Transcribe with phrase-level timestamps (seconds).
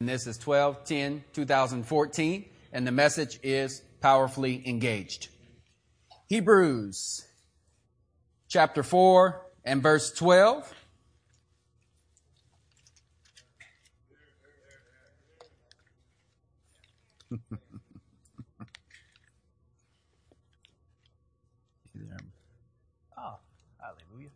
[0.00, 5.26] And this is 12 10 2014, and the message is powerfully engaged.
[6.28, 7.26] Hebrews
[8.46, 10.72] chapter 4 and verse 12.
[17.32, 17.38] oh,
[23.80, 24.28] hallelujah.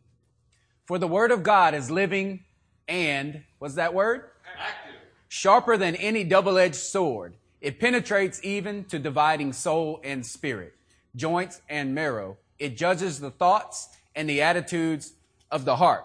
[0.86, 2.42] For the word of God is living
[2.88, 4.31] and, what's that word?
[5.34, 7.32] Sharper than any double-edged sword.
[7.62, 10.74] It penetrates even to dividing soul and spirit,
[11.16, 12.36] joints and marrow.
[12.58, 15.14] It judges the thoughts and the attitudes
[15.50, 16.04] of the heart.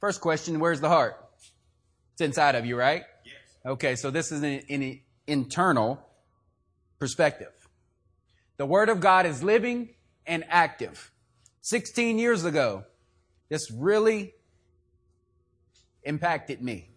[0.00, 1.16] First question, where's the heart?
[2.12, 3.04] It's inside of you, right?
[3.24, 3.36] Yes.
[3.64, 6.06] Okay, so this is an, an internal
[6.98, 7.54] perspective.
[8.58, 9.94] The Word of God is living
[10.26, 11.10] and active.
[11.62, 12.84] 16 years ago,
[13.48, 14.34] this really
[16.04, 16.90] impacted me.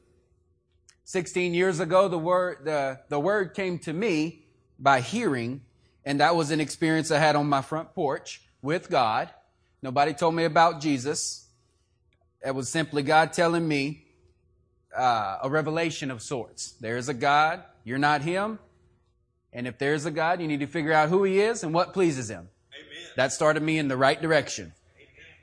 [1.12, 4.46] 16 years ago, the word, the, the word came to me
[4.80, 5.60] by hearing,
[6.06, 9.30] and that was an experience I had on my front porch with God.
[9.82, 11.50] Nobody told me about Jesus.
[12.46, 14.06] It was simply God telling me
[14.96, 16.76] uh, a revelation of sorts.
[16.80, 18.58] There's a God, you're not Him.
[19.52, 21.92] And if there's a God, you need to figure out who He is and what
[21.92, 22.48] pleases Him.
[22.74, 23.10] Amen.
[23.18, 24.72] That started me in the right direction.
[24.96, 25.36] Amen.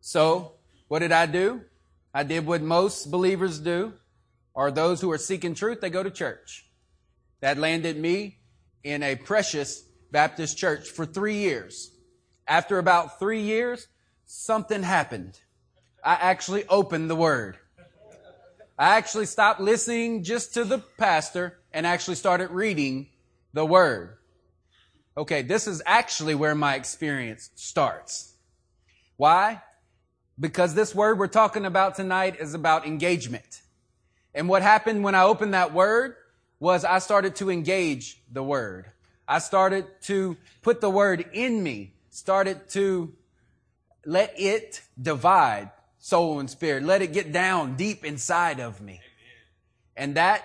[0.00, 0.52] So,
[0.86, 1.62] what did I do?
[2.14, 3.94] I did what most believers do,
[4.54, 6.66] or those who are seeking truth, they go to church.
[7.40, 8.38] That landed me
[8.84, 11.90] in a precious Baptist church for three years.
[12.46, 13.88] After about three years,
[14.26, 15.40] something happened.
[16.04, 17.58] I actually opened the Word.
[18.78, 23.08] I actually stopped listening just to the pastor and actually started reading
[23.52, 24.16] the Word.
[25.16, 28.34] Okay, this is actually where my experience starts.
[29.16, 29.62] Why?
[30.40, 33.62] Because this word we're talking about tonight is about engagement.
[34.34, 36.16] And what happened when I opened that word
[36.58, 38.90] was I started to engage the word.
[39.26, 43.12] I started to put the word in me, started to
[44.04, 49.00] let it divide soul and spirit, let it get down deep inside of me.
[49.96, 50.44] And that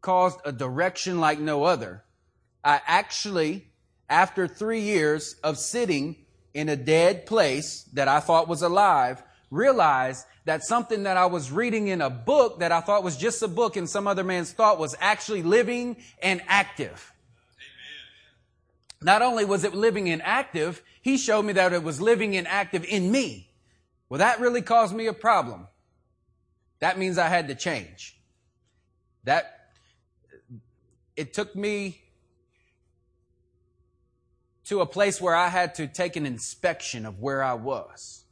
[0.00, 2.04] caused a direction like no other.
[2.62, 3.68] I actually,
[4.08, 6.16] after three years of sitting
[6.52, 9.22] in a dead place that I thought was alive,
[9.54, 13.42] realized that something that I was reading in a book that I thought was just
[13.42, 17.12] a book and some other man's thought was actually living and active.
[19.00, 22.48] Not only was it living and active, he showed me that it was living and
[22.48, 23.50] active in me.
[24.08, 25.68] Well, that really caused me a problem.
[26.80, 28.18] That means I had to change.
[29.24, 29.70] That,
[31.16, 32.02] it took me
[34.64, 38.23] to a place where I had to take an inspection of where I was.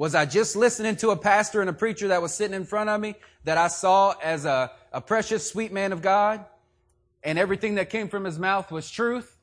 [0.00, 2.88] Was I just listening to a pastor and a preacher that was sitting in front
[2.88, 6.42] of me that I saw as a, a precious, sweet man of God
[7.22, 9.36] and everything that came from his mouth was truth?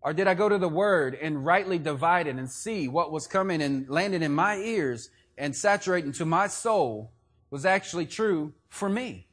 [0.00, 3.28] Or did I go to the word and rightly divide it and see what was
[3.28, 5.08] coming and landing in my ears
[5.38, 7.12] and saturating to my soul
[7.48, 9.28] was actually true for me?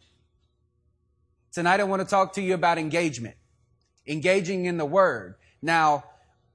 [1.51, 3.37] Tonight I want to talk to you about engagement,
[4.05, 5.33] engaging in the word.
[5.63, 6.03] Now,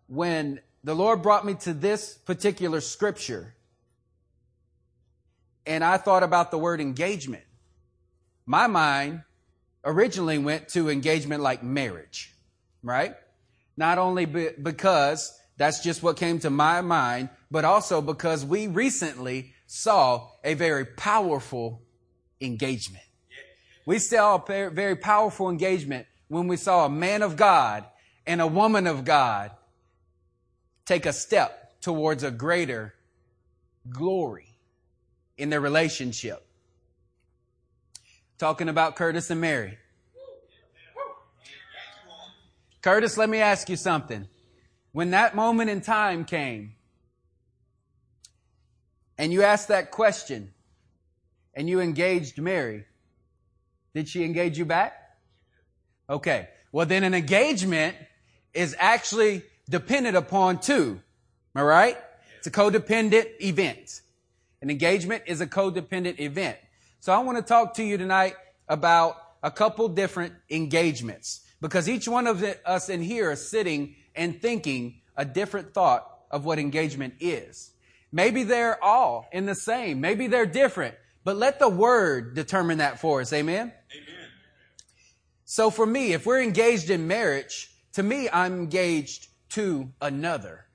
[0.07, 3.55] when the Lord brought me to this particular scripture,
[5.67, 7.45] and I thought about the word engagement,
[8.47, 9.23] my mind
[9.85, 12.35] originally went to engagement like marriage,
[12.83, 13.15] right?
[13.77, 18.67] Not only be- because that's just what came to my mind, but also because we
[18.67, 21.83] recently saw a very powerful
[22.41, 23.05] engagement.
[23.85, 27.85] We saw a very powerful engagement when we saw a man of God
[28.27, 29.51] and a woman of God
[30.89, 32.95] take a step towards a greater
[33.91, 34.49] glory
[35.37, 36.47] in their relationship.
[38.39, 39.77] Talking about Curtis and Mary.
[42.81, 44.29] Curtis, let me ask you something.
[44.93, 46.73] When that moment in time came
[49.19, 50.55] and you asked that question
[51.53, 52.87] and you engaged Mary,
[53.95, 54.95] did she engage you back?
[56.09, 56.49] Okay.
[56.73, 57.95] Well, then an engagement
[58.55, 61.01] is actually dependent upon two.
[61.55, 61.97] Am I right?
[62.39, 64.01] It's a codependent event.
[64.63, 66.57] An engagement is a codependent event.
[67.01, 68.35] So I want to talk to you tonight
[68.69, 74.41] about a couple different engagements because each one of us in here is sitting and
[74.41, 77.71] thinking a different thought of what engagement is.
[78.11, 80.01] Maybe they're all in the same.
[80.01, 80.95] Maybe they're different,
[81.25, 83.33] but let the word determine that for us.
[83.33, 83.73] Amen.
[83.93, 84.29] Amen.
[85.45, 90.67] So for me, if we're engaged in marriage, to me, I'm engaged to another.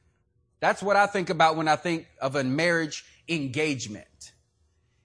[0.60, 4.34] That's what I think about when I think of a marriage engagement.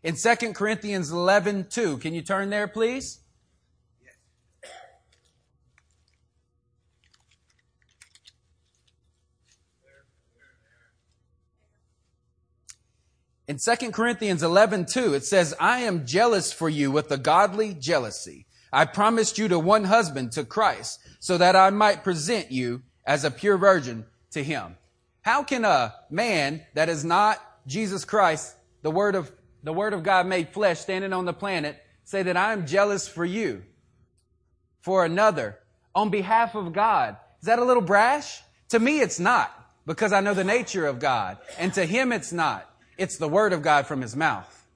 [0.03, 1.99] In 2 Corinthians 11, 2.
[1.99, 3.21] Can you turn there, please?
[13.49, 17.73] In 2 Corinthians 11, 2, it says, I am jealous for you with a godly
[17.73, 18.47] jealousy.
[18.71, 23.25] I promised you to one husband, to Christ, so that I might present you as
[23.25, 24.77] a pure virgin to him.
[25.23, 29.33] How can a man that is not Jesus Christ, the word of,
[29.63, 33.09] the word of God made flesh standing on the planet, say that I am jealous
[33.09, 33.65] for you,
[34.83, 35.59] for another,
[35.95, 37.17] on behalf of God?
[37.41, 38.43] Is that a little brash?
[38.69, 39.53] To me, it's not,
[39.87, 41.39] because I know the nature of God.
[41.59, 42.71] And to him, it's not.
[42.99, 44.67] It's the word of God from his mouth.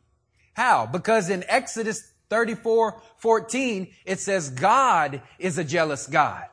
[0.55, 0.87] How?
[0.87, 6.47] Because in Exodus 34, 14, it says God is a jealous God.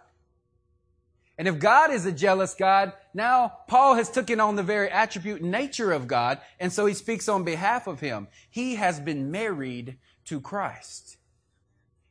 [1.40, 5.42] And if God is a jealous God, now Paul has taken on the very attribute
[5.42, 8.28] nature of God, and so he speaks on behalf of him.
[8.50, 11.16] He has been married to Christ.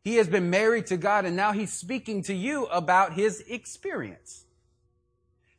[0.02, 4.46] He has been married to God, and now he's speaking to you about his experience.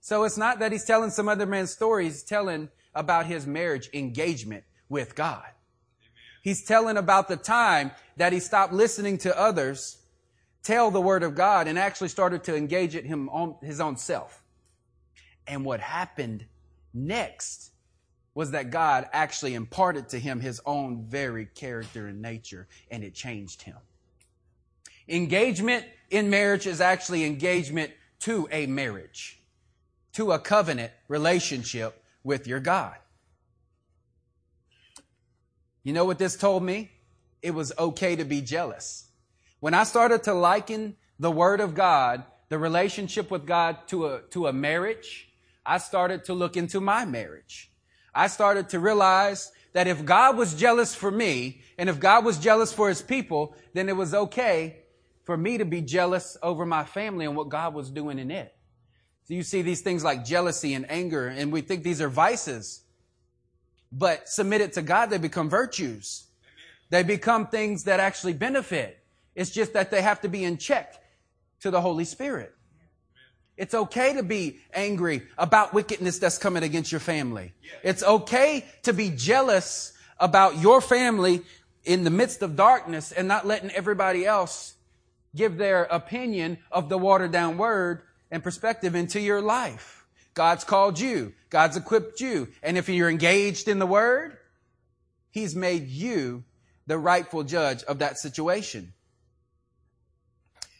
[0.01, 3.87] So it's not that he's telling some other man's story, he's telling about his marriage
[3.93, 5.45] engagement with God.
[6.41, 9.98] He's telling about the time that he stopped listening to others
[10.63, 13.97] tell the word of God and actually started to engage it him on his own
[13.97, 14.43] self.
[15.47, 16.45] And what happened
[16.93, 17.71] next
[18.35, 23.13] was that God actually imparted to him his own very character and nature and it
[23.13, 23.77] changed him.
[25.07, 29.41] Engagement in marriage is actually engagement to a marriage,
[30.13, 32.95] to a covenant relationship with your God.
[35.83, 36.91] You know what this told me?
[37.41, 39.08] It was okay to be jealous.
[39.59, 44.21] When I started to liken the Word of God, the relationship with God to a,
[44.31, 45.29] to a marriage,
[45.65, 47.71] I started to look into my marriage.
[48.13, 52.39] I started to realize that if God was jealous for me and if God was
[52.39, 54.77] jealous for his people, then it was okay
[55.23, 58.55] for me to be jealous over my family and what God was doing in it.
[59.25, 62.81] So you see these things like jealousy and anger, and we think these are vices.
[63.91, 66.25] But submitted to God, they become virtues.
[66.89, 69.03] They become things that actually benefit.
[69.35, 71.01] It's just that they have to be in check
[71.61, 72.53] to the Holy Spirit.
[73.57, 77.53] It's okay to be angry about wickedness that's coming against your family.
[77.83, 81.41] It's okay to be jealous about your family
[81.83, 84.75] in the midst of darkness and not letting everybody else
[85.35, 90.05] give their opinion of the watered down word and perspective into your life.
[90.33, 91.33] God's called you.
[91.49, 92.47] God's equipped you.
[92.63, 94.37] And if you're engaged in the word,
[95.31, 96.43] he's made you
[96.87, 98.93] the rightful judge of that situation.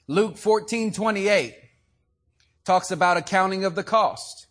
[0.09, 1.55] Luke 14, 28
[2.65, 4.47] talks about accounting of the cost.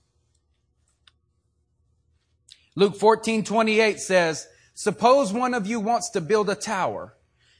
[2.76, 7.12] Luke 14, 28 says, suppose one of you wants to build a tower.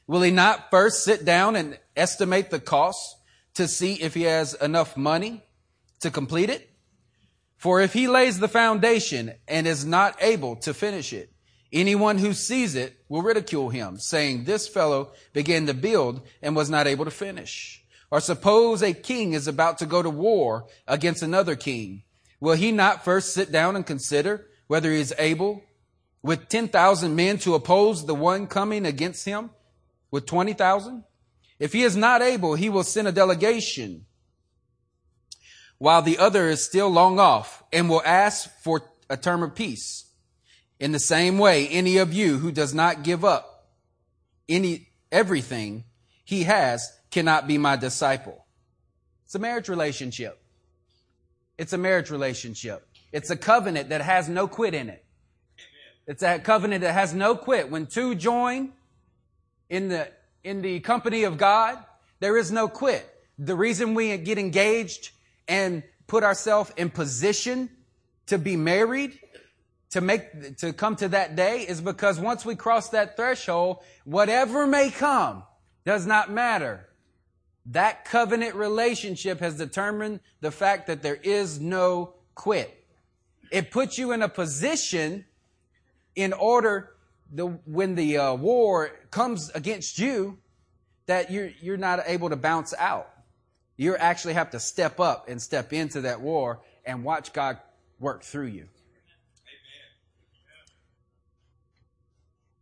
[0.07, 3.17] Will he not first sit down and estimate the cost
[3.55, 5.43] to see if he has enough money
[5.99, 6.71] to complete it?
[7.57, 11.33] For if he lays the foundation and is not able to finish it,
[11.73, 16.71] anyone who sees it will ridicule him, saying, this fellow began to build and was
[16.71, 17.78] not able to finish.
[18.11, 22.03] Or suppose a king is about to go to war against another king.
[22.41, 25.63] Will he not first sit down and consider whether he is able
[26.23, 29.51] with 10,000 men to oppose the one coming against him
[30.11, 31.05] with 20,000?
[31.59, 34.07] If he is not able, he will send a delegation
[35.79, 40.05] while the other is still long off and will ask for a term of peace.
[40.81, 43.69] In the same way, any of you who does not give up
[44.49, 45.85] any, everything
[46.25, 48.45] he has cannot be my disciple.
[49.25, 50.41] It's a marriage relationship.
[51.57, 52.87] It's a marriage relationship.
[53.13, 55.05] It's a covenant that has no quit in it.
[56.07, 57.71] It's a covenant that has no quit.
[57.71, 58.73] When two join
[59.69, 60.09] in the
[60.45, 61.79] in the company of God,
[62.21, 63.07] there is no quit.
[63.39, 65.11] The reason we get engaged
[65.47, 67.69] and put ourselves in position
[68.27, 69.19] to be married,
[69.91, 74.67] to make, to come to that day is because once we cross that threshold, whatever
[74.67, 75.43] may come
[75.85, 76.88] does not matter.
[77.73, 82.75] That covenant relationship has determined the fact that there is no quit.
[83.51, 85.27] It puts you in a position
[86.15, 86.91] in order
[87.31, 90.39] the, when the uh, war comes against you,
[91.07, 93.11] that you're, you're not able to bounce out.
[93.77, 97.59] You actually have to step up and step into that war and watch God
[98.01, 98.69] work through you.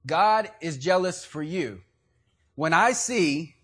[0.05, 1.81] God is jealous for you.
[2.55, 3.56] When I see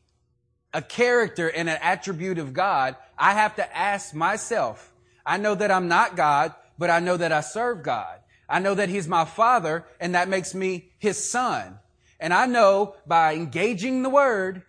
[0.73, 4.93] a character and an attribute of God, I have to ask myself,
[5.25, 8.19] I know that I'm not God, but I know that I serve God.
[8.49, 11.79] I know that he's my father and that makes me his son.
[12.19, 14.62] And I know by engaging the word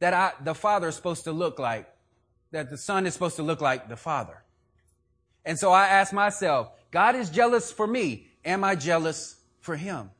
[0.00, 1.88] that I, the father is supposed to look like,
[2.52, 4.42] that the son is supposed to look like the father.
[5.44, 8.26] And so I ask myself, God is jealous for me.
[8.44, 10.10] Am I jealous for him?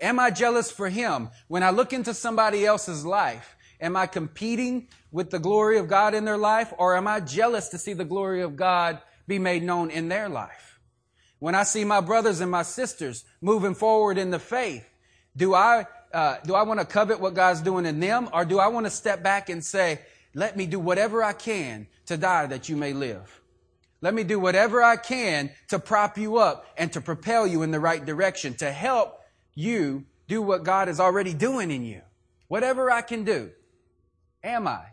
[0.00, 1.30] Am I jealous for him?
[1.48, 6.14] When I look into somebody else's life, am I competing with the glory of God
[6.14, 9.62] in their life or am I jealous to see the glory of God be made
[9.62, 10.80] known in their life?
[11.38, 14.86] When I see my brothers and my sisters moving forward in the faith,
[15.36, 18.58] do I, uh, do I want to covet what God's doing in them or do
[18.58, 20.00] I want to step back and say,
[20.34, 23.40] let me do whatever I can to die that you may live?
[24.02, 27.70] Let me do whatever I can to prop you up and to propel you in
[27.70, 29.20] the right direction, to help
[29.54, 32.00] you do what God is already doing in you.
[32.48, 33.50] Whatever I can do.
[34.42, 34.84] Am I?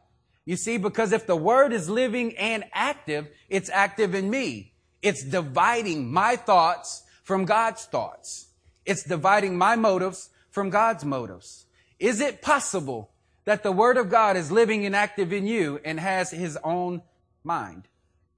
[0.45, 4.73] You see, because if the word is living and active, it's active in me.
[5.01, 8.47] It's dividing my thoughts from God's thoughts.
[8.85, 11.65] It's dividing my motives from God's motives.
[11.99, 13.11] Is it possible
[13.43, 17.01] that the word of God is living and active in you and has his own
[17.43, 17.87] mind,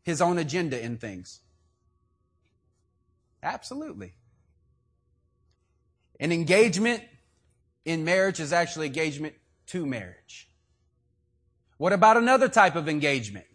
[0.04, 1.42] his own agenda in things?
[3.44, 4.14] Absolutely.
[6.20, 7.04] An engagement
[7.86, 9.36] in marriage is actually engagement
[9.68, 10.49] to marriage.
[11.80, 13.46] What about another type of engagement?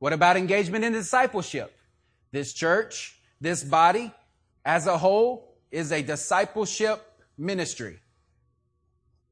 [0.00, 1.74] What about engagement in discipleship?
[2.30, 4.12] This church, this body
[4.66, 7.02] as a whole is a discipleship
[7.38, 8.00] ministry.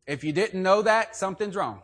[0.07, 1.83] If you didn't know that, something's wrong.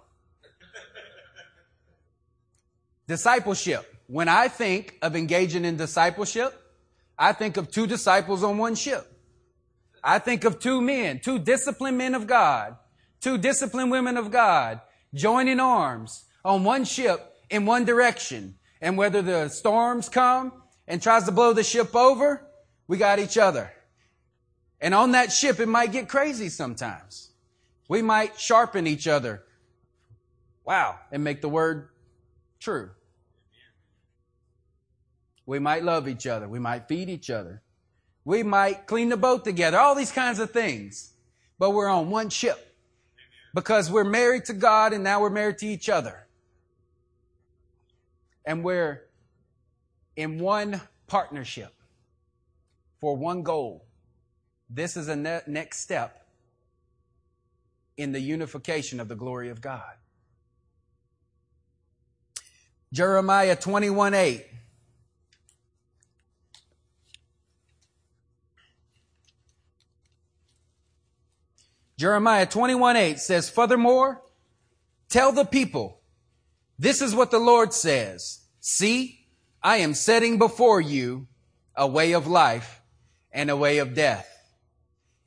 [3.06, 3.86] discipleship.
[4.06, 6.58] When I think of engaging in discipleship,
[7.18, 9.06] I think of two disciples on one ship.
[10.02, 12.78] I think of two men, two disciplined men of God,
[13.20, 14.80] two disciplined women of God
[15.14, 18.56] joining arms on one ship in one direction.
[18.80, 20.52] And whether the storms come
[20.88, 22.46] and tries to blow the ship over,
[22.88, 23.72] we got each other.
[24.80, 27.30] And on that ship, it might get crazy sometimes.
[27.88, 29.44] We might sharpen each other.
[30.64, 30.98] Wow.
[31.12, 31.90] And make the word
[32.58, 32.90] true.
[35.46, 36.48] We might love each other.
[36.48, 37.62] We might feed each other.
[38.24, 39.78] We might clean the boat together.
[39.78, 41.12] All these kinds of things.
[41.58, 42.71] But we're on one ship
[43.54, 46.26] because we're married to God and now we're married to each other.
[48.44, 49.02] And we're
[50.16, 51.72] in one partnership
[53.00, 53.84] for one goal.
[54.68, 56.26] This is a ne- next step
[57.96, 59.94] in the unification of the glory of God.
[62.92, 64.46] Jeremiah 21 8.
[72.02, 74.22] Jeremiah 21 8 says, Furthermore,
[75.08, 76.00] tell the people,
[76.76, 78.40] this is what the Lord says.
[78.58, 79.28] See,
[79.62, 81.28] I am setting before you
[81.76, 82.82] a way of life
[83.30, 84.28] and a way of death.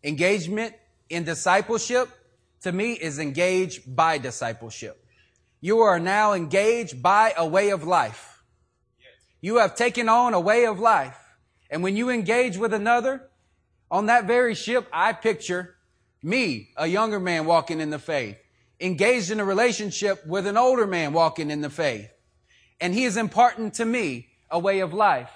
[0.03, 0.75] Engagement
[1.07, 2.09] in discipleship
[2.63, 5.01] to me is engaged by discipleship.
[5.61, 8.43] You are now engaged by a way of life.
[9.39, 11.17] You have taken on a way of life.
[11.69, 13.29] And when you engage with another
[13.89, 15.74] on that very ship, I picture
[16.25, 18.37] me, a younger man walking in the faith,
[18.79, 22.11] engaged in a relationship with an older man walking in the faith.
[22.81, 25.31] And he is imparting to me a way of life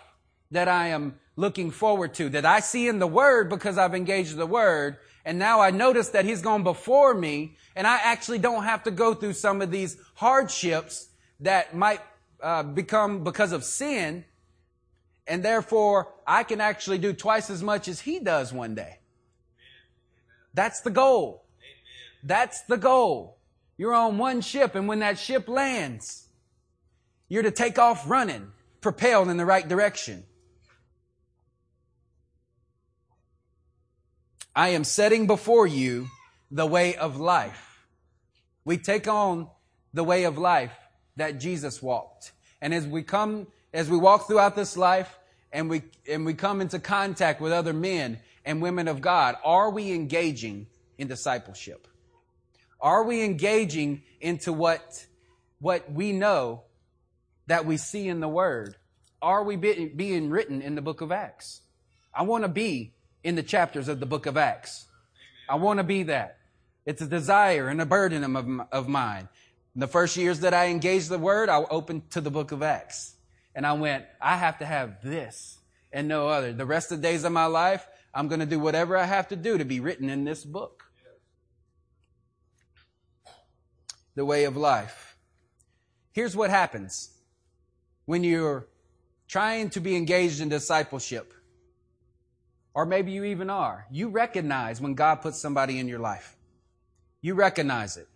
[0.50, 4.36] that I am looking forward to, that I see in the word because I've engaged
[4.36, 4.98] the word.
[5.24, 8.92] And now I notice that he's gone before me and I actually don't have to
[8.92, 11.08] go through some of these hardships
[11.42, 12.02] that might
[12.42, 14.26] uh, become because of sin.
[15.28, 18.99] And therefore I can actually do twice as much as he does one day.
[20.54, 21.46] That's the goal.
[21.60, 22.22] Amen.
[22.24, 23.38] That's the goal.
[23.78, 26.28] You're on one ship and when that ship lands,
[27.30, 28.52] you're to take off running,
[28.82, 30.24] propelled in the right direction.
[34.56, 36.08] I am setting before you
[36.52, 37.86] the way of life.
[38.66, 39.48] We take on
[39.94, 40.76] the way of life
[41.16, 42.34] that Jesus walked.
[42.62, 45.18] And as we come, as we walk throughout this life
[45.54, 49.70] and we, and we come into contact with other men and women of God, are
[49.70, 50.68] we engaging
[50.98, 51.88] in discipleship?
[52.82, 55.06] Are we engaging into what,
[55.60, 56.64] what we know
[57.48, 58.76] that we see in the Word?
[59.22, 61.62] Are we be, being written in the book of Acts?
[62.14, 62.94] I want to be
[63.24, 64.86] in the chapters of the book of Acts.
[65.50, 66.38] I want to be that.
[66.86, 69.28] It's a desire and a burden of, of mine.
[69.76, 72.64] In the first years that I engaged the Word, I opened to the book of
[72.64, 73.16] Acts.
[73.54, 75.58] And I went, I have to have this
[75.92, 76.54] and no other.
[76.54, 79.28] The rest of the days of my life, I'm going to do whatever I have
[79.30, 80.86] to do to be written in this book.
[84.16, 85.18] The way of life.
[86.12, 87.12] Here's what happens
[88.06, 88.68] when you're
[89.28, 91.34] trying to be engaged in discipleship.
[92.74, 96.38] or maybe you even are, you recognize when God puts somebody in your life.
[97.22, 98.08] You recognize it.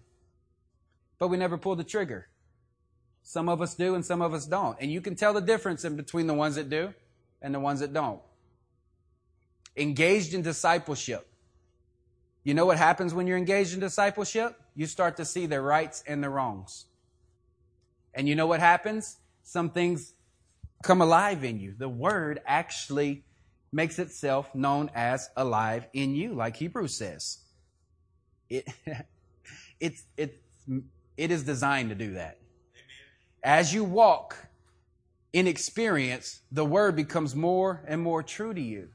[1.19, 2.27] But we never pull the trigger.
[3.23, 4.77] Some of us do and some of us don't.
[4.79, 6.93] And you can tell the difference in between the ones that do
[7.41, 8.21] and the ones that don't.
[9.75, 11.27] Engaged in discipleship.
[12.43, 14.59] You know what happens when you're engaged in discipleship?
[14.75, 16.85] You start to see the rights and the wrongs.
[18.13, 19.17] And you know what happens?
[19.43, 20.13] Some things
[20.83, 21.73] come alive in you.
[21.77, 23.23] The word actually
[23.71, 27.39] makes itself known as alive in you, like Hebrews says.
[28.49, 28.67] It,
[29.79, 30.37] it's, it's,
[31.17, 32.39] it is designed to do that.
[33.43, 34.37] As you walk
[35.33, 38.89] in experience, the word becomes more and more true to you.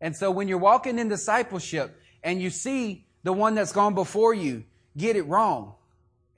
[0.00, 4.32] And so when you're walking in discipleship and you see the one that's gone before
[4.32, 4.64] you
[4.96, 5.74] get it wrong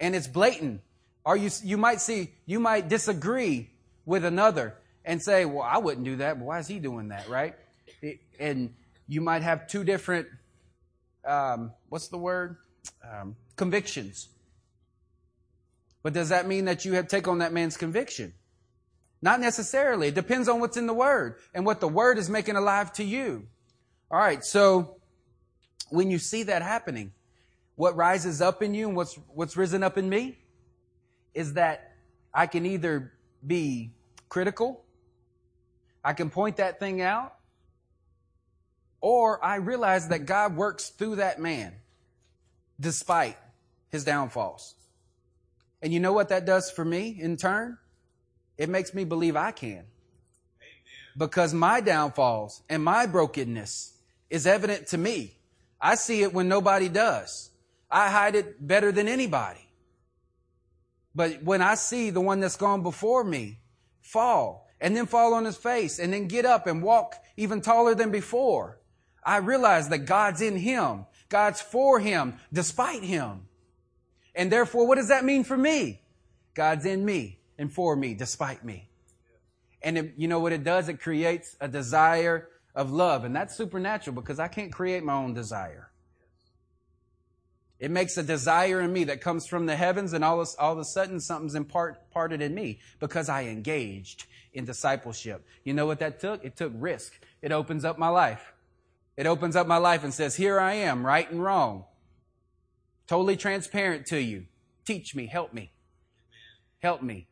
[0.01, 0.81] and it's blatant,
[1.25, 3.71] or you, you might see, you might disagree
[4.05, 7.29] with another and say, well, I wouldn't do that, but why is he doing that,
[7.29, 7.55] right?
[8.39, 8.75] And
[9.07, 10.27] you might have two different,
[11.25, 12.57] um, what's the word?
[13.09, 14.29] Um, convictions.
[16.03, 18.35] But does that mean that you have take on that man's conviction?
[19.23, 20.09] Not necessarily.
[20.09, 23.05] It depends on what's in the word and what the word is making alive to
[23.05, 23.47] you.
[24.11, 24.45] All right.
[24.45, 24.97] So
[25.91, 27.13] when you see that happening,
[27.77, 30.37] what rises up in you and what's, what's risen up in me
[31.33, 31.93] is that
[32.35, 33.13] I can either
[33.47, 33.93] be
[34.29, 34.85] critical
[36.05, 37.35] I can point that thing out,
[39.01, 41.75] or I realize that God works through that man
[42.81, 43.37] despite
[43.91, 44.75] his downfalls.
[45.81, 47.79] And you know what that does for me in turn?
[48.63, 49.83] It makes me believe I can.
[51.19, 53.95] Because my downfalls and my brokenness
[54.31, 55.37] is evident to me.
[55.81, 57.51] I see it when nobody does.
[57.91, 59.67] I hide it better than anybody.
[61.13, 63.59] But when I see the one that's gone before me
[64.01, 67.97] fall and then fall on his face and then get up and walk even taller
[67.97, 68.79] than before.
[69.25, 71.07] I realize that God's in him.
[71.29, 73.49] God's for him despite him.
[74.37, 76.01] And therefore, what does that mean for me?
[76.55, 78.89] God's in me and for me despite me.
[79.83, 80.89] And it, you know what it does?
[80.89, 83.25] It creates a desire of love.
[83.25, 85.91] And that's supernatural because I can't create my own desire.
[87.79, 90.73] It makes a desire in me that comes from the heavens and all of, all
[90.73, 95.45] of a sudden something's imparted in me because I engaged in discipleship.
[95.65, 96.45] You know what that took?
[96.45, 97.13] It took risk.
[97.43, 98.53] It opens up my life.
[99.17, 101.85] It opens up my life and says, here I am, right and wrong.
[103.09, 104.47] Totally transparent to you.
[104.85, 105.73] Teach me, help me.
[106.79, 107.27] Help me.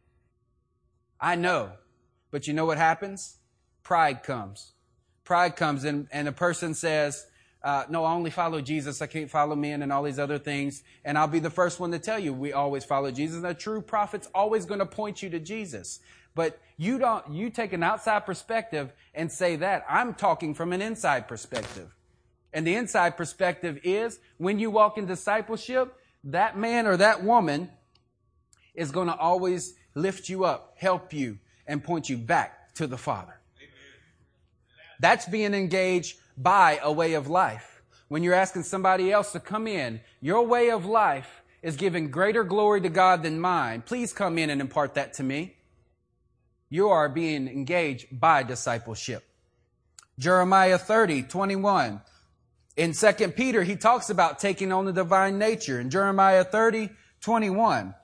[1.21, 1.73] I know.
[2.31, 3.37] But you know what happens?
[3.83, 4.73] Pride comes.
[5.25, 7.27] Pride comes and, and a person says,
[7.63, 9.03] uh, no, I only follow Jesus.
[9.03, 10.83] I can't follow men and all these other things.
[11.05, 13.37] And I'll be the first one to tell you we always follow Jesus.
[13.37, 16.01] And a true prophet's always going to point you to Jesus.
[16.35, 19.85] But you don't, you take an outside perspective and say that.
[19.89, 21.95] I'm talking from an inside perspective.
[22.53, 27.71] And the inside perspective is when you walk in discipleship, that man or that woman
[28.75, 32.99] is going to always lift you up, help you, and point you back to the
[32.99, 33.35] Father.
[35.01, 37.83] That's being engaged by a way of life.
[38.09, 42.45] When you're asking somebody else to come in, your way of life is giving greater
[42.45, 43.83] glory to God than mine.
[43.83, 45.57] Please come in and impart that to me
[46.71, 49.25] you are being engaged by discipleship.
[50.19, 52.01] Jeremiah 30, 21.
[52.77, 55.81] In 2 Peter, he talks about taking on the divine nature.
[55.81, 57.95] In Jeremiah 30, 21.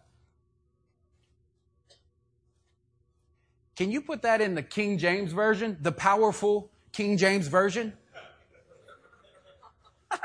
[3.76, 5.76] Can you put that in the King James Version?
[5.82, 7.92] The powerful King James Version?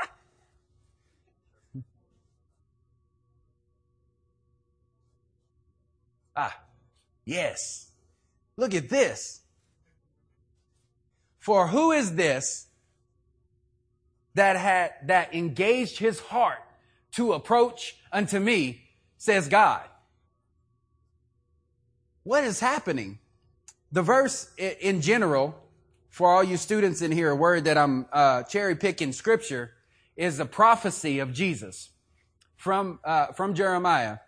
[6.34, 6.58] ah,
[7.26, 7.90] yes.
[8.56, 9.42] Look at this.
[11.38, 12.68] For who is this
[14.34, 16.62] that had, that engaged his heart
[17.12, 18.88] to approach unto me,
[19.18, 19.82] says God.
[22.22, 23.18] What is happening?
[23.92, 25.54] The verse in general,
[26.08, 29.72] for all you students in here, a word that I'm uh, cherry picking scripture
[30.16, 31.90] is a prophecy of Jesus
[32.56, 34.18] from uh, from Jeremiah.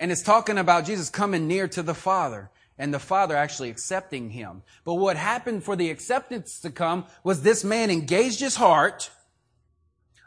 [0.00, 4.30] And it's talking about Jesus coming near to the Father and the Father actually accepting
[4.30, 4.62] him.
[4.84, 9.10] But what happened for the acceptance to come was this man engaged his heart,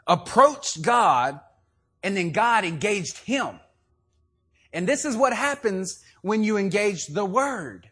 [0.06, 1.40] approached God,
[2.02, 3.60] and then God engaged him.
[4.72, 7.90] And this is what happens when you engage the Word.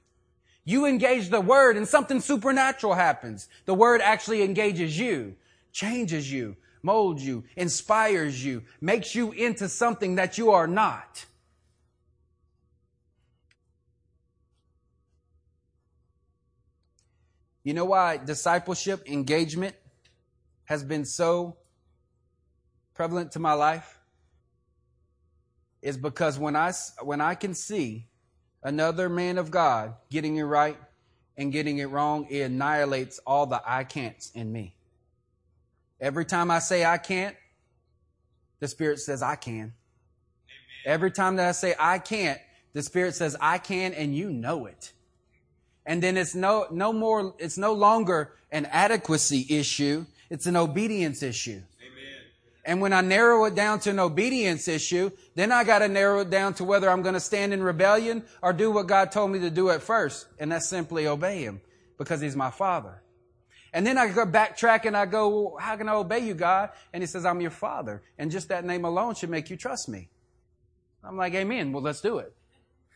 [0.65, 3.49] You engage the Word and something supernatural happens.
[3.65, 5.37] The Word actually engages you,
[5.73, 11.25] changes you, molds you, inspires you, makes you into something that you are not.
[17.63, 19.75] You know why discipleship engagement
[20.67, 21.57] has been so
[22.95, 23.96] prevalent to my life?
[25.87, 28.09] Is because when I, when I can see
[28.65, 30.77] another man of God getting it right
[31.37, 34.75] and getting it wrong, it annihilates all the I can'ts in me.
[36.01, 37.37] Every time I say I can't,
[38.59, 39.55] the Spirit says I can.
[39.55, 39.75] Amen.
[40.87, 42.41] Every time that I say I can't,
[42.73, 44.91] the Spirit says I can and you know it.
[45.87, 50.05] And then it's no, no more, it's no longer an adequacy issue.
[50.31, 51.63] It's an obedience issue.
[52.67, 56.21] And when I narrow it down to an obedience issue, then I got to narrow
[56.21, 59.31] it down to whether I'm going to stand in rebellion or do what God told
[59.31, 60.27] me to do at first.
[60.41, 61.61] And that's simply obey Him
[61.97, 63.03] because He's my Father.
[63.73, 66.71] And then I go backtrack and I go, well, how can I obey you, God?
[66.93, 68.03] And He says, I'm your Father.
[68.19, 70.09] And just that name alone should make you trust me.
[71.05, 71.73] I'm like, Amen.
[71.73, 72.35] Well, let's do it.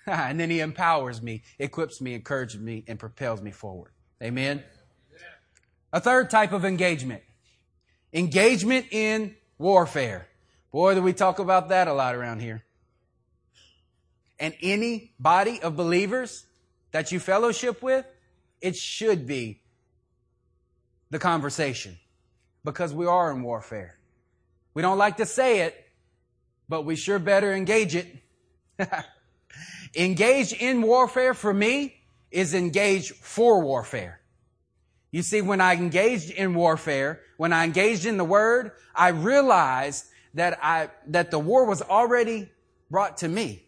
[0.07, 3.93] and then he empowers me, equips me, encourages me, and propels me forward.
[4.23, 4.65] Amen.
[5.93, 7.23] A third type of engagement.
[8.13, 10.27] Engagement in warfare.
[10.73, 12.64] Boy, do we talk about that a lot around here.
[14.38, 16.46] And any body of believers
[16.92, 18.07] that you fellowship with,
[18.62, 19.61] it should be
[21.11, 21.99] the conversation
[22.64, 23.96] because we are in warfare.
[24.73, 25.77] We don't like to say it,
[26.68, 28.07] but we sure better engage it.
[29.96, 31.96] Engage in warfare for me
[32.31, 34.20] is engage for warfare.
[35.11, 40.07] You see, when I engaged in warfare, when I engaged in the word, I realized
[40.35, 42.49] that I, that the war was already
[42.90, 43.64] brought to me.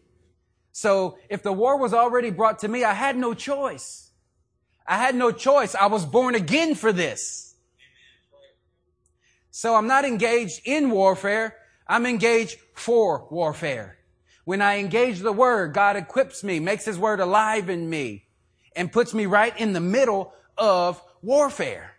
[0.73, 4.11] So if the war was already brought to me, I had no choice.
[4.87, 5.75] I had no choice.
[5.75, 7.55] I was born again for this.
[9.51, 11.57] So I'm not engaged in warfare.
[11.87, 13.99] I'm engaged for warfare.
[14.45, 18.25] When I engage the word, God equips me, makes his word alive in me,
[18.75, 21.95] and puts me right in the middle of warfare.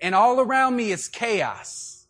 [0.00, 2.06] And all around me is chaos.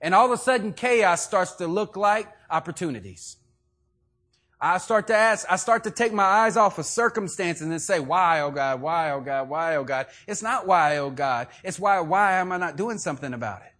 [0.00, 3.36] And all of a sudden chaos starts to look like opportunities.
[4.60, 8.00] I start to ask, I start to take my eyes off of circumstances and say,
[8.00, 10.06] why, oh God, why, oh God, why, oh God.
[10.26, 11.46] It's not why, oh God.
[11.62, 13.72] It's why, why am I not doing something about it?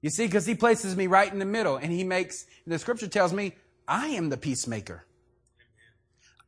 [0.00, 3.08] You see, because he places me right in the middle and he makes, the scripture
[3.08, 3.54] tells me,
[3.88, 5.04] I am the peacemaker.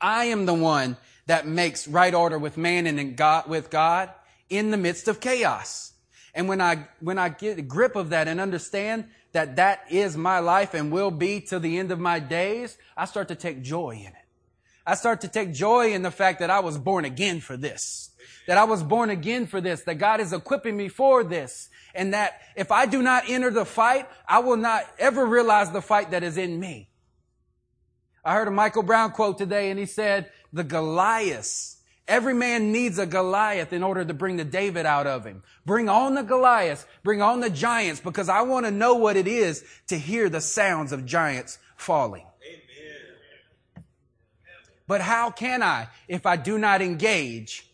[0.00, 4.10] I am the one that makes right order with man and in God, with God
[4.48, 5.92] in the midst of chaos.
[6.34, 10.16] And when I, when I get a grip of that and understand that that is
[10.16, 13.62] my life and will be to the end of my days, I start to take
[13.62, 14.14] joy in it.
[14.86, 18.10] I start to take joy in the fact that I was born again for this.
[18.46, 19.82] That I was born again for this.
[19.82, 21.68] That God is equipping me for this.
[21.94, 25.82] And that if I do not enter the fight, I will not ever realize the
[25.82, 26.88] fight that is in me.
[28.24, 31.76] I heard a Michael Brown quote today and he said, the Goliath,
[32.08, 35.42] every man needs a Goliath in order to bring the David out of him.
[35.64, 39.28] Bring on the Goliath, bring on the giants because I want to know what it
[39.28, 42.26] is to hear the sounds of giants falling.
[42.46, 43.84] Amen.
[44.86, 47.70] But how can I if I do not engage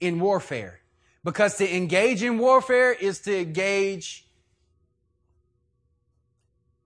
[0.00, 0.80] in warfare?
[1.22, 4.26] Because to engage in warfare is to engage,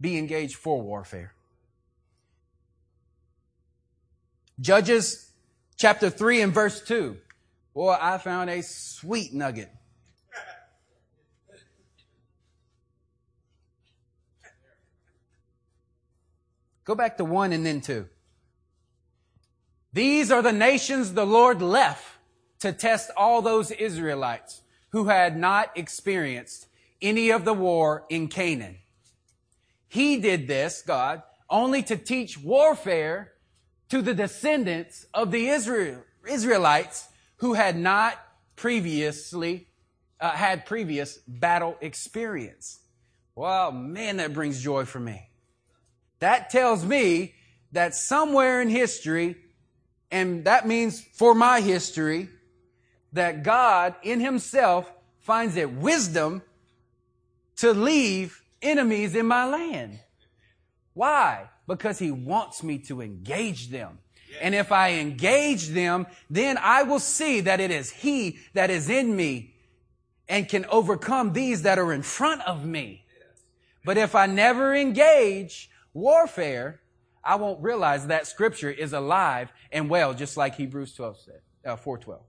[0.01, 1.35] be engaged for warfare.
[4.61, 5.28] Judges
[5.79, 7.17] chapter 3 and verse 2.
[7.73, 9.71] Boy, I found a sweet nugget.
[16.85, 18.07] Go back to 1 and then 2.
[19.93, 22.05] These are the nations the Lord left
[22.61, 26.67] to test all those Israelites who had not experienced
[27.01, 28.79] any of the war in Canaan.
[29.87, 33.33] He did this, God, only to teach warfare
[33.89, 38.19] to the descendants of the Israel, Israelites who had not
[38.57, 39.67] previously
[40.21, 42.81] uh, had previous battle experience.
[43.35, 45.31] Well, man, that brings joy for me.
[46.19, 47.35] That tells me
[47.73, 49.37] that somewhere in history,
[50.11, 52.29] and that means for my history,
[53.13, 56.43] that God in himself finds it wisdom
[57.57, 60.01] to leave enemies in my land.
[60.95, 61.49] Why?
[61.69, 63.99] Because he wants me to engage them.
[64.41, 68.89] And if I engage them, then I will see that it is he that is
[68.89, 69.55] in me
[70.29, 73.05] and can overcome these that are in front of me.
[73.85, 76.81] But if I never engage warfare,
[77.23, 81.77] I won't realize that scripture is alive and well, just like Hebrews 12 said, uh,
[81.77, 82.23] 412.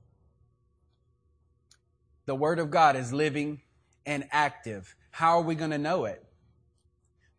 [2.25, 3.62] The word of God is living
[4.06, 4.95] and active.
[5.12, 6.23] How are we going to know it?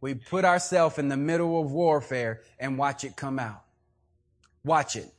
[0.00, 3.62] We put ourselves in the middle of warfare and watch it come out.
[4.64, 5.12] Watch it.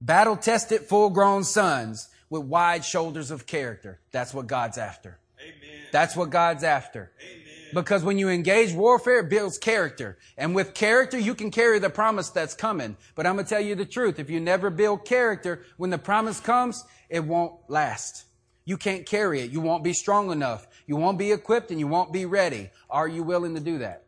[0.00, 4.00] Battle tested full grown sons with wide shoulders of character.
[4.12, 5.18] That's what God's after.
[5.40, 5.86] Amen.
[5.90, 7.10] That's what God's after.
[7.20, 7.48] Amen.
[7.74, 10.18] Because when you engage warfare, it builds character.
[10.36, 12.96] And with character, you can carry the promise that's coming.
[13.14, 14.18] But I'm going to tell you the truth.
[14.18, 18.24] If you never build character, when the promise comes, it won't last.
[18.64, 19.50] You can't carry it.
[19.50, 20.66] You won't be strong enough.
[20.88, 22.70] You won't be equipped and you won't be ready.
[22.88, 24.04] Are you willing to do that?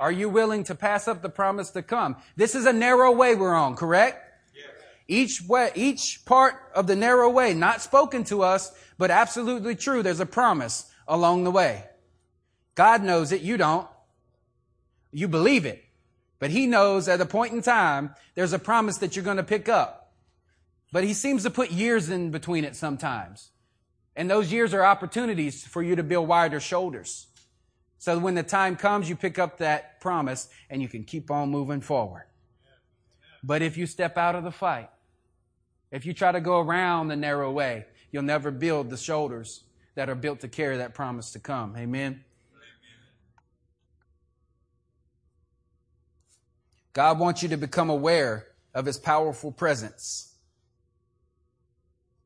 [0.00, 2.16] Are you willing to pass up the promise to come?
[2.34, 4.20] This is a narrow way we're on, correct?
[4.52, 4.66] Yes.
[5.06, 10.02] Each way, each part of the narrow way, not spoken to us, but absolutely true.
[10.02, 11.84] There's a promise along the way.
[12.74, 13.42] God knows it.
[13.42, 13.86] You don't.
[15.12, 15.84] You believe it.
[16.40, 19.44] But he knows at a point in time, there's a promise that you're going to
[19.44, 20.12] pick up.
[20.90, 23.50] But he seems to put years in between it sometimes.
[24.16, 27.26] And those years are opportunities for you to build wider shoulders.
[27.98, 31.50] So when the time comes, you pick up that promise and you can keep on
[31.50, 32.26] moving forward.
[33.42, 34.90] But if you step out of the fight,
[35.90, 40.08] if you try to go around the narrow way, you'll never build the shoulders that
[40.08, 41.76] are built to carry that promise to come.
[41.76, 42.24] Amen.
[46.92, 50.34] God wants you to become aware of his powerful presence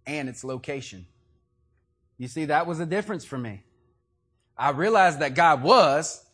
[0.07, 1.07] and its location.
[2.19, 3.63] You see, that was a difference for me.
[4.57, 6.25] I realized that God was,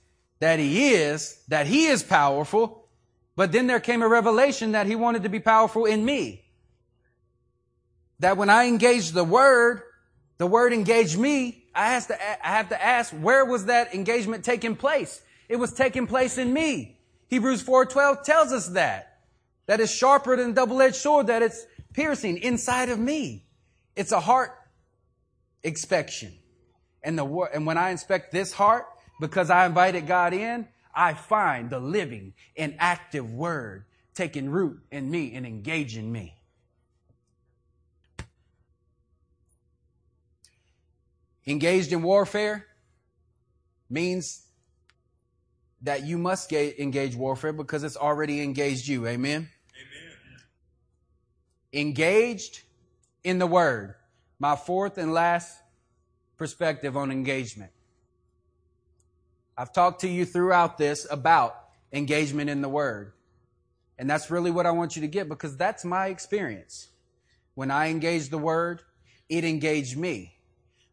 [0.40, 2.88] that he is, that he is powerful,
[3.36, 6.44] but then there came a revelation that he wanted to be powerful in me.
[8.20, 9.82] That when I engaged the word,
[10.38, 11.66] the word engaged me.
[11.74, 15.20] I have to, I have to ask, where was that engagement taking place?
[15.48, 16.98] It was taking place in me.
[17.28, 19.18] Hebrews 4:12 tells us that.
[19.66, 23.46] That is sharper than double-edged sword, that it's piercing inside of me.
[23.96, 24.52] It's a heart
[25.64, 26.32] inspection.
[27.02, 28.86] And the and when I inspect this heart,
[29.20, 35.10] because I invited God in, I find the living and active word taking root in
[35.10, 36.36] me and engaging me.
[41.46, 42.66] Engaged in warfare
[43.90, 44.46] means
[45.82, 49.06] that you must engage warfare because it's already engaged you.
[49.06, 49.50] Amen.
[49.76, 50.38] Amen.
[51.72, 52.62] Engaged
[53.22, 53.94] in the word.
[54.38, 55.58] My fourth and last
[56.36, 57.70] perspective on engagement.
[59.56, 61.56] I've talked to you throughout this about
[61.92, 63.12] engagement in the word.
[63.98, 66.88] And that's really what I want you to get because that's my experience.
[67.54, 68.82] When I engaged the word,
[69.28, 70.36] it engaged me.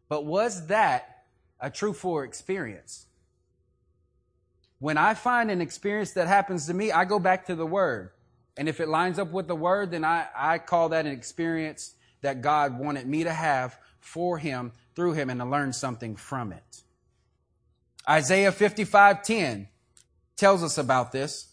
[0.08, 1.24] But was that
[1.60, 3.06] a truthful experience?
[4.82, 8.10] When I find an experience that happens to me, I go back to the Word.
[8.56, 11.94] And if it lines up with the Word, then I, I call that an experience
[12.22, 16.52] that God wanted me to have for Him, through Him, and to learn something from
[16.52, 16.82] it.
[18.08, 19.68] Isaiah 55:10
[20.36, 21.48] tells us about this.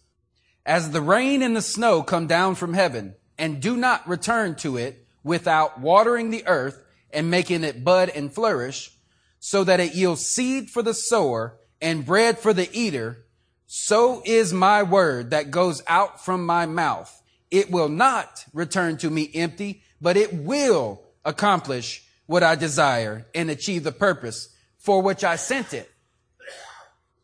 [0.66, 4.78] As the rain and the snow come down from heaven and do not return to
[4.78, 8.92] it without watering the earth and making it bud and flourish,
[9.40, 13.26] so that it yields seed for the sower and bread for the eater,
[13.66, 17.22] so is my word that goes out from my mouth.
[17.50, 23.50] It will not return to me empty, but it will accomplish what I desire and
[23.50, 25.92] achieve the purpose for which I sent it.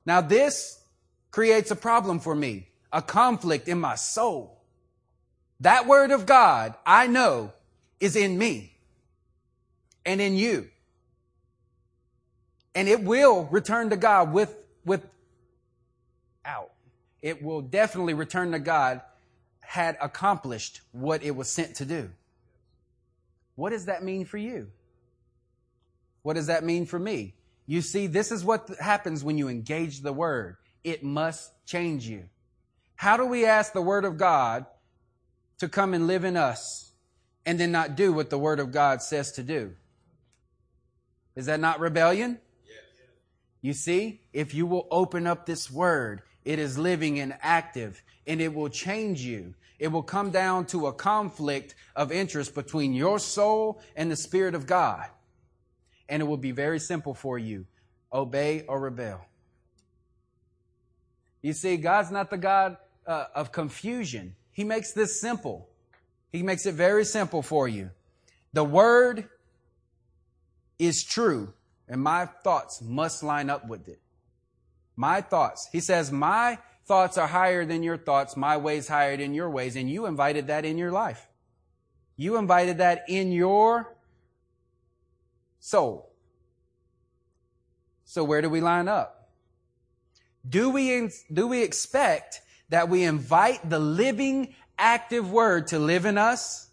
[0.06, 0.80] Now this
[1.32, 4.62] creates a problem for me, a conflict in my soul.
[5.62, 7.54] That word of God, I know,
[8.00, 8.78] is in me
[10.06, 10.70] and in you
[12.76, 15.08] and it will return to God with, with
[16.44, 16.72] out.
[17.22, 19.02] It will definitely return to God
[19.62, 22.12] had accomplished what it was sent to do.
[23.56, 24.68] What does that mean for you?
[26.22, 27.36] What does that mean for me?
[27.68, 30.58] You see, this is what happens when you engage the word.
[30.84, 32.26] It must change you.
[32.96, 34.65] How do we ask the word of God
[35.60, 36.91] to come and live in us
[37.46, 39.74] and then not do what the word of God says to do?
[41.36, 42.39] Is that not rebellion?
[43.62, 48.39] You see, if you will open up this word, it is living and active and
[48.39, 49.56] it will change you.
[49.80, 54.56] It will come down to a conflict of interest between your soul and the Spirit
[54.56, 55.06] of God.
[56.08, 57.66] And it will be very simple for you.
[58.14, 59.26] Obey or rebel.
[61.42, 64.36] You see, God's not the God uh, of confusion.
[64.52, 65.68] He makes this simple.
[66.32, 67.92] He makes it very simple for you.
[68.54, 69.30] The word
[70.80, 71.54] is true
[71.88, 74.00] and my thoughts must line up with it.
[74.96, 75.68] My thoughts.
[75.72, 79.76] He says, my thoughts are higher than your thoughts, my ways higher than your ways,
[79.76, 81.28] and you invited that in your life.
[82.15, 83.95] You invited that in your
[85.60, 86.12] soul.
[88.06, 89.30] So where do we line up?
[90.48, 96.17] Do we, do we expect that we invite the living, active word to live in
[96.17, 96.69] us?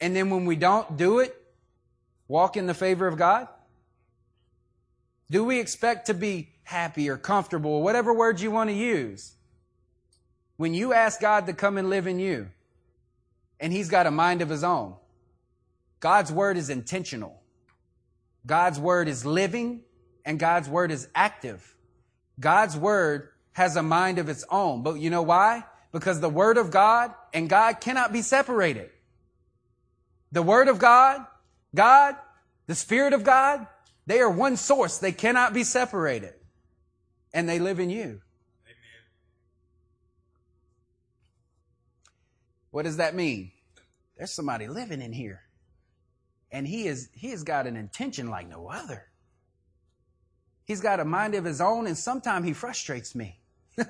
[0.00, 1.36] And then when we don't do it,
[2.28, 3.48] walk in the favor of God?
[5.30, 9.34] Do we expect to be happy or comfortable, or whatever words you want to use?
[10.56, 12.48] When you ask God to come and live in you,
[13.60, 14.94] and He's got a mind of His own,
[16.00, 17.40] God's word is intentional.
[18.46, 19.80] God's word is living,
[20.24, 21.74] and God's word is active.
[22.38, 24.82] God's word has a mind of its own.
[24.82, 25.64] But you know why?
[25.92, 28.90] Because the word of God and God cannot be separated.
[30.32, 31.24] The word of God,
[31.74, 32.16] God,
[32.66, 33.66] the spirit of God,
[34.06, 34.98] they are one source.
[34.98, 36.34] They cannot be separated.
[37.34, 38.00] And they live in you.
[38.00, 38.20] Amen.
[42.70, 43.50] What does that mean?
[44.16, 45.42] There's somebody living in here.
[46.52, 49.04] And he is, he has got an intention like no other.
[50.64, 53.40] He's got a mind of his own and sometimes he frustrates me.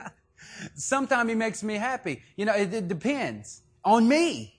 [0.74, 2.22] sometimes he makes me happy.
[2.36, 4.58] You know, it, it depends on me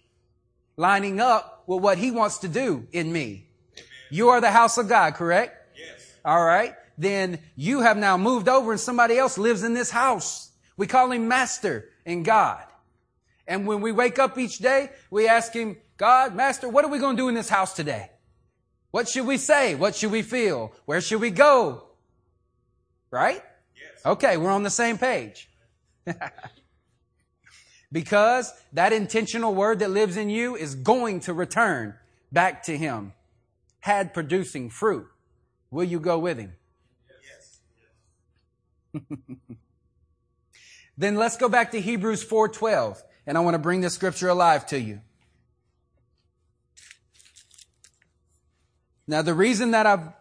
[0.78, 3.48] lining up with what he wants to do in me.
[3.74, 3.88] Amen.
[4.12, 5.78] You are the house of God, correct?
[5.78, 6.14] Yes.
[6.24, 6.76] All right.
[6.98, 10.52] Then you have now moved over and somebody else lives in this house.
[10.78, 12.64] We call him master in God.
[13.48, 17.00] And when we wake up each day, we ask him, God, master, what are we
[17.00, 18.10] going to do in this house today?
[18.92, 19.76] What should we say?
[19.76, 20.72] What should we feel?
[20.86, 21.84] Where should we go?
[23.12, 23.44] Right?
[23.76, 24.06] Yes.
[24.06, 25.50] Okay, we're on the same page.
[27.92, 31.96] because that intentional word that lives in you is going to return
[32.32, 33.14] back to him,
[33.80, 35.08] had producing fruit.
[35.72, 36.54] Will you go with him?
[40.98, 44.66] Then let's go back to Hebrews 4:12 and I want to bring this scripture alive
[44.68, 45.02] to you.
[49.08, 50.14] Now the reason that I've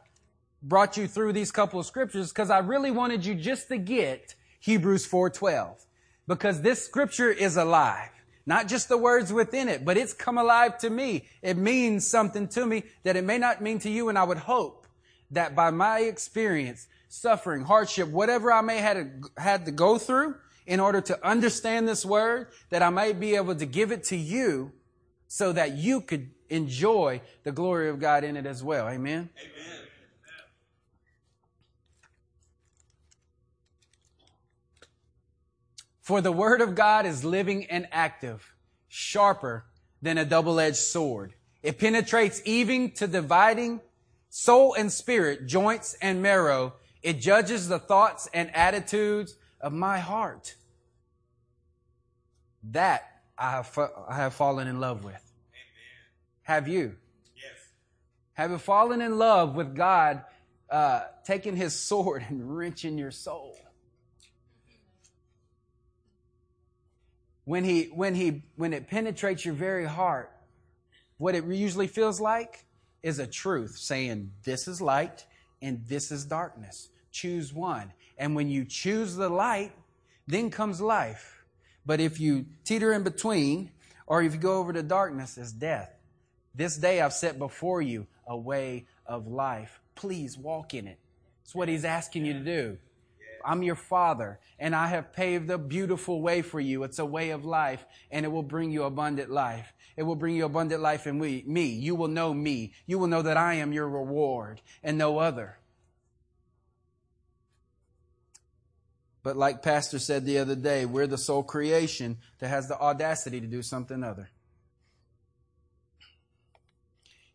[0.62, 4.34] brought you through these couple of scriptures because I really wanted you just to get
[4.60, 5.86] Hebrews 4:12
[6.26, 8.10] because this scripture is alive.
[8.46, 11.28] Not just the words within it, but it's come alive to me.
[11.40, 14.38] It means something to me that it may not mean to you and I would
[14.38, 14.86] hope
[15.30, 20.34] that by my experience, suffering, hardship, whatever I may have had to go through
[20.66, 24.16] in order to understand this word, that I might be able to give it to
[24.16, 24.72] you
[25.28, 28.88] so that you could enjoy the glory of God in it as well.
[28.88, 29.30] Amen.
[29.38, 29.80] Amen.
[36.00, 38.54] For the word of God is living and active,
[38.88, 39.64] sharper
[40.02, 41.32] than a double-edged sword.
[41.62, 43.80] It penetrates even to dividing
[44.28, 46.74] soul and spirit, joints and marrow.
[47.04, 50.54] It judges the thoughts and attitudes of my heart.
[52.70, 53.04] That
[53.36, 55.14] I have, I have fallen in love with.
[55.14, 55.22] Amen.
[56.44, 56.96] Have you?
[57.36, 57.68] Yes.
[58.32, 60.22] Have you fallen in love with God
[60.70, 63.54] uh, taking his sword and wrenching your soul?
[67.44, 70.30] when he when he when it penetrates your very heart
[71.18, 72.64] what it usually feels like
[73.02, 75.26] is a truth saying this is light
[75.60, 79.72] and this is darkness choose one and when you choose the light
[80.26, 81.44] then comes life
[81.86, 83.70] but if you teeter in between
[84.06, 85.90] or if you go over to darkness it's death
[86.56, 90.98] this day i've set before you a way of life please walk in it
[91.44, 92.76] it's what he's asking you to do
[93.44, 96.82] I'm your father and I have paved a beautiful way for you.
[96.82, 99.72] It's a way of life and it will bring you abundant life.
[99.96, 101.66] It will bring you abundant life in me.
[101.66, 102.72] You will know me.
[102.86, 105.58] You will know that I am your reward and no other.
[109.24, 113.40] But like Pastor said the other day, we're the sole creation that has the audacity
[113.40, 114.30] to do something other.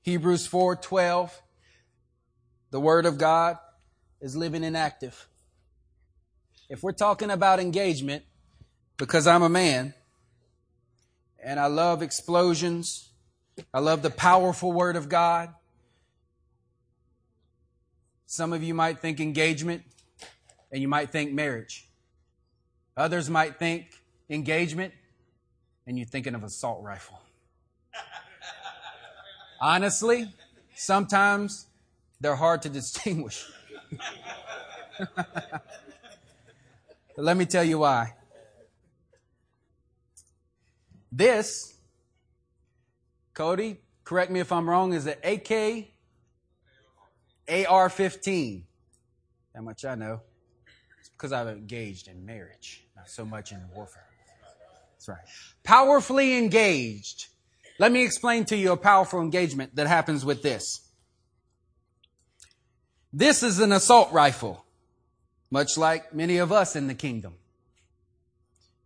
[0.04, 1.32] Hebrews 4:12
[2.72, 3.58] The word of God
[4.22, 5.28] is living and active
[6.70, 8.24] if we're talking about engagement,
[8.98, 9.96] because I'm a man
[11.44, 13.10] and I love explosions,
[13.74, 15.54] I love the powerful word of God.
[18.28, 19.82] Some of you might think engagement
[20.72, 21.90] and you might think marriage.
[22.98, 23.88] Others might think
[24.30, 24.94] engagement
[25.88, 27.20] and you're thinking of assault rifle.
[29.62, 30.32] Honestly,
[30.76, 31.66] sometimes
[32.20, 33.46] they're hard to distinguish.
[37.18, 38.14] Let me tell you why.
[41.12, 41.74] This,
[43.34, 45.88] Cody, correct me if I'm wrong, is an AK
[47.68, 48.64] AR 15.
[49.56, 50.22] How much I know.
[51.20, 54.08] Because I've engaged in marriage, not so much in warfare.
[54.94, 55.28] That's right.
[55.64, 57.28] Powerfully engaged.
[57.78, 60.82] Let me explain to you a powerful engagement that happens with this.
[63.12, 64.66] This is an assault rifle
[65.52, 67.34] much like many of us in the kingdom.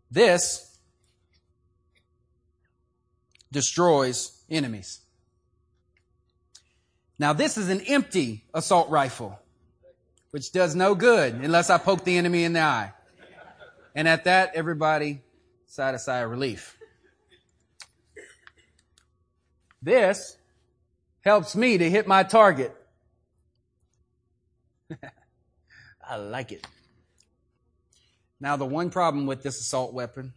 [0.09, 0.77] This
[3.51, 5.01] destroys enemies.
[7.19, 9.39] Now this is an empty assault rifle,
[10.33, 12.91] which does no good unless I poke the enemy in the eye.
[13.93, 15.21] And at that, everybody
[15.67, 16.75] sighed a sigh of relief.
[19.79, 20.35] This
[21.21, 22.75] helps me to hit my target.
[26.09, 26.65] I like it.
[28.39, 30.33] Now, the one problem with this assault weapon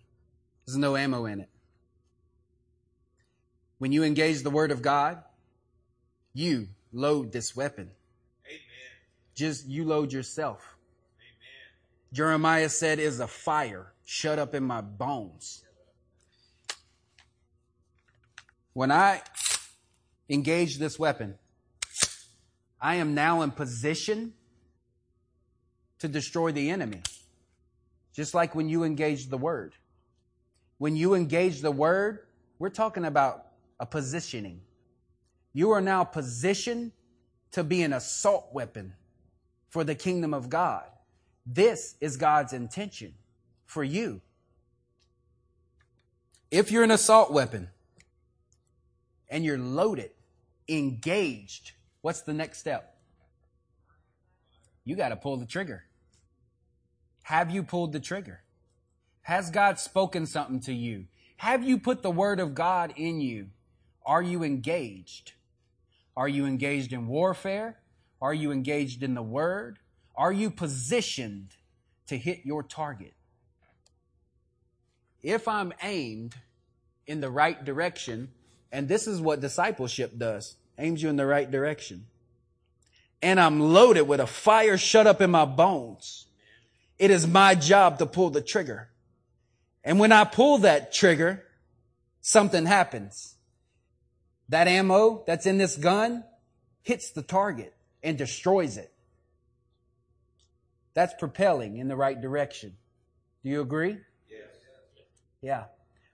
[0.66, 1.48] is no ammo in it.
[3.78, 5.22] When you engage the Word of God,
[6.34, 7.92] you load this weapon.
[9.36, 10.76] Just you load yourself.
[11.18, 12.12] Amen.
[12.12, 15.62] Jeremiah said, is a fire shut up in my bones.
[18.72, 19.22] When I
[20.28, 21.34] engage this weapon,
[22.80, 24.32] I am now in position
[25.98, 27.02] to destroy the enemy.
[28.14, 29.74] Just like when you engage the word.
[30.78, 32.20] When you engage the word,
[32.58, 33.46] we're talking about
[33.78, 34.62] a positioning.
[35.52, 36.92] You are now positioned
[37.52, 38.94] to be an assault weapon
[39.76, 40.84] for the kingdom of God.
[41.44, 43.12] This is God's intention
[43.66, 44.22] for you.
[46.50, 47.68] If you're an assault weapon
[49.28, 50.12] and you're loaded,
[50.66, 52.96] engaged, what's the next step?
[54.82, 55.84] You got to pull the trigger.
[57.24, 58.40] Have you pulled the trigger?
[59.20, 61.04] Has God spoken something to you?
[61.36, 63.48] Have you put the word of God in you?
[64.06, 65.34] Are you engaged?
[66.16, 67.76] Are you engaged in warfare?
[68.20, 69.78] Are you engaged in the word?
[70.16, 71.50] Are you positioned
[72.06, 73.14] to hit your target?
[75.22, 76.34] If I'm aimed
[77.06, 78.30] in the right direction,
[78.72, 82.06] and this is what discipleship does, aims you in the right direction,
[83.22, 86.26] and I'm loaded with a fire shut up in my bones,
[86.98, 88.88] it is my job to pull the trigger.
[89.84, 91.44] And when I pull that trigger,
[92.20, 93.34] something happens.
[94.48, 96.24] That ammo that's in this gun
[96.82, 97.75] hits the target
[98.06, 98.92] and destroys it.
[100.94, 102.76] That's propelling in the right direction.
[103.42, 103.98] Do you agree?
[104.30, 104.46] Yes.
[105.42, 105.64] Yeah.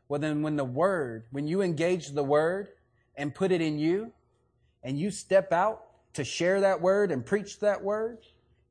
[0.09, 2.69] Well, then when the word, when you engage the word
[3.15, 4.11] and put it in you
[4.83, 5.83] and you step out
[6.15, 8.19] to share that word and preach that word,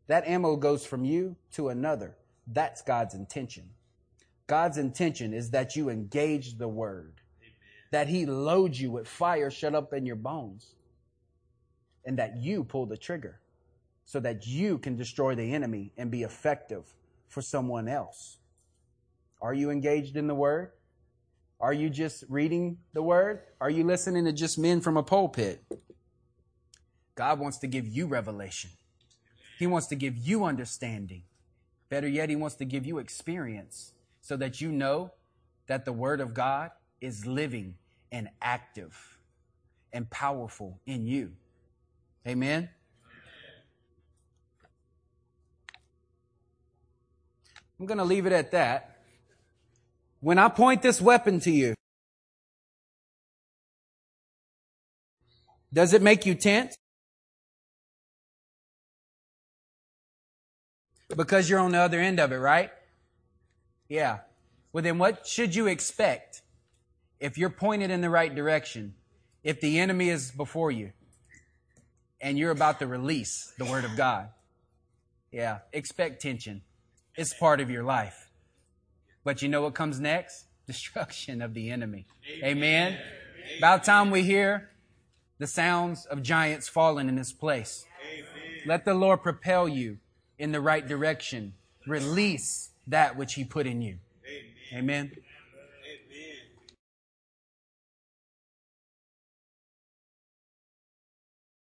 [0.08, 2.18] that ammo goes from you to another.
[2.48, 3.70] That's God's intention.
[4.48, 7.54] God's intention is that you engage the word, Amen.
[7.92, 10.74] that he loads you with fire shut up in your bones,
[12.06, 13.40] and that you pull the trigger
[14.06, 16.94] so that you can destroy the enemy and be effective
[17.28, 18.38] for someone else.
[19.42, 20.72] Are you engaged in the word?
[21.60, 23.42] Are you just reading the word?
[23.60, 25.64] Are you listening to just men from a pulpit?
[27.16, 28.72] God wants to give you revelation.
[29.60, 31.24] He wants to give you understanding.
[31.90, 35.12] Better yet, He wants to give you experience so that you know
[35.68, 37.76] that the Word of God is living
[38.12, 39.20] and active
[39.94, 41.34] and powerful in you.
[42.28, 42.70] Amen.
[47.80, 49.00] I'm going to leave it at that.
[50.20, 51.74] When I point this weapon to you,
[55.74, 56.76] does it make you tense?
[61.16, 62.70] Because you're on the other end of it, right?
[63.90, 64.20] Yeah.
[64.72, 66.44] Well, then what should you expect
[67.20, 68.94] if you're pointed in the right direction?
[69.44, 70.94] If the enemy is before you
[72.22, 74.30] and you're about to release the word of God.
[75.32, 75.60] Yeah.
[75.74, 76.62] Expect tension.
[77.16, 78.30] It's part of your life.
[79.24, 80.46] But you know what comes next?
[80.68, 82.06] Destruction of the enemy.
[82.44, 82.94] Amen.
[82.94, 83.00] Amen.
[83.58, 84.70] About time we hear
[85.40, 87.86] the sounds of giants falling in this place.
[88.08, 88.26] Amen.
[88.66, 89.98] Let the Lord propel you
[90.38, 91.54] in the right direction.
[91.88, 93.98] Release that which he put in you.
[94.74, 95.12] Amen.
[95.12, 95.12] Amen.